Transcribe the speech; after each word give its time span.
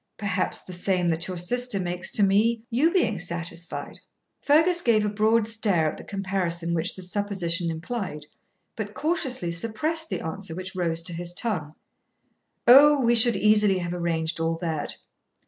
'Perhaps 0.17 0.61
the 0.61 0.73
same 0.73 1.07
that 1.09 1.27
your 1.27 1.37
sister 1.37 1.79
makes 1.79 2.09
to 2.11 2.23
me, 2.23 2.63
you 2.71 2.89
being 2.89 3.19
satisfied.' 3.19 3.99
Fergus 4.41 4.81
gave 4.81 5.05
a 5.05 5.09
broad 5.09 5.47
stare 5.47 5.87
at 5.91 5.95
the 5.99 6.03
comparison 6.03 6.73
which 6.73 6.95
this 6.95 7.11
supposition 7.11 7.69
implied, 7.69 8.25
but 8.75 8.95
cautiously 8.95 9.51
suppressed 9.51 10.09
the 10.09 10.21
answer 10.21 10.55
which 10.55 10.75
rose 10.75 11.03
to 11.03 11.13
his 11.13 11.35
tongue. 11.35 11.75
'O, 12.67 12.99
we 12.99 13.13
should 13.13 13.35
easily 13.35 13.77
have 13.77 13.93
arranged 13.93 14.39
all 14.39 14.55
that. 14.57 14.97